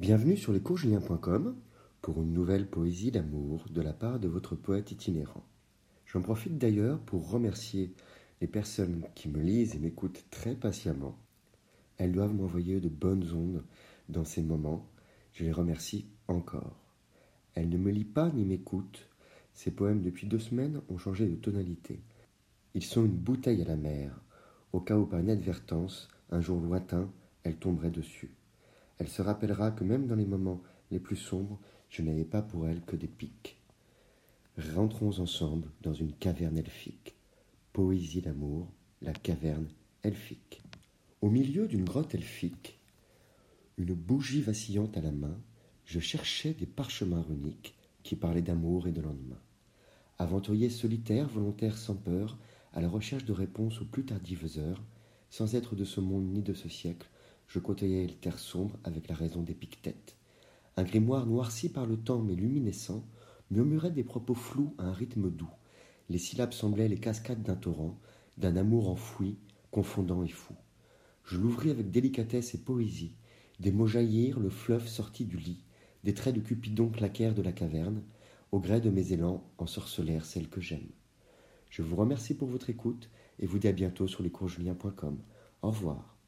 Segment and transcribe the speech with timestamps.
[0.00, 1.54] Bienvenue sur lescoursjulien.com
[2.00, 5.44] pour une nouvelle poésie d'amour de la part de votre poète itinérant.
[6.06, 7.92] J'en profite d'ailleurs pour remercier
[8.40, 11.18] les personnes qui me lisent et m'écoutent très patiemment.
[11.98, 13.62] Elles doivent m'envoyer de bonnes ondes
[14.08, 14.88] dans ces moments.
[15.34, 16.80] Je les remercie encore.
[17.52, 19.06] Elles ne me lisent pas ni m'écoutent.
[19.52, 22.00] Ces poèmes depuis deux semaines ont changé de tonalité.
[22.72, 24.18] Ils sont une bouteille à la mer,
[24.72, 27.10] au cas où par inadvertance, un jour lointain,
[27.44, 28.30] elle tomberait dessus.
[29.00, 30.60] Elle se rappellera que même dans les moments
[30.90, 31.58] les plus sombres,
[31.88, 33.56] je n'avais pas pour elle que des pics.
[34.74, 37.16] Rentrons ensemble dans une caverne elfique.
[37.72, 38.68] Poésie d'amour,
[39.00, 39.68] la caverne
[40.02, 40.60] elfique.
[41.22, 42.78] Au milieu d'une grotte elfique,
[43.78, 45.38] une bougie vacillante à la main,
[45.86, 49.40] je cherchais des parchemins runiques qui parlaient d'amour et de lendemain.
[50.18, 52.38] Aventurier solitaire, volontaire sans peur,
[52.74, 54.82] à la recherche de réponses aux plus tardives heures,
[55.30, 57.08] sans être de ce monde ni de ce siècle,
[57.50, 60.14] je côtoyais les terres sombres avec la raison des pique-têtes.
[60.76, 63.04] Un grimoire noirci par le temps mais luminescent
[63.50, 65.50] murmurait des propos flous à un rythme doux.
[66.08, 67.98] Les syllabes semblaient les cascades d'un torrent,
[68.38, 69.36] d'un amour enfoui,
[69.72, 70.54] confondant et fou.
[71.24, 73.16] Je l'ouvris avec délicatesse et poésie.
[73.58, 75.64] Des mots jaillirent, le fleuve sortit du lit,
[76.04, 78.04] des traits de Cupidon claquèrent de la caverne,
[78.52, 80.88] au gré de mes élans ensorcelèrent celle que j'aime.
[81.68, 83.10] Je vous remercie pour votre écoute
[83.40, 85.18] et vous dis à bientôt sur lescoursjulien.com.
[85.62, 86.19] Au revoir.